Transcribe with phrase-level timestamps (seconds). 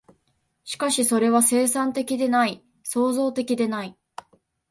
[0.63, 3.95] しかしそれは生産的でない、創造的でない。